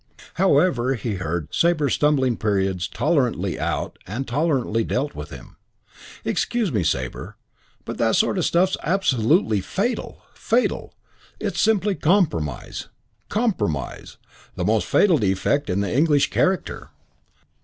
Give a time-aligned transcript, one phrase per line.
[0.33, 5.57] However he heard Sabre's stumbling periods tolerantly out and tolerantly dealt with him.
[6.25, 7.35] "Excuse me, Sabre,
[7.85, 10.95] but that sort of stuff's absolutely fatal fatal.
[11.39, 12.87] It's simply compromise.
[13.29, 14.17] Compromise.
[14.55, 16.89] The most fatal defect in the English character."